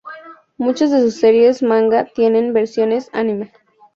[0.57, 3.53] Muchas de sus series manga tienen versiones anime.